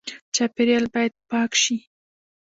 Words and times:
چاپیریال 0.35 0.85
باید 0.93 1.13
پاک 1.29 1.51
شي 1.63 1.75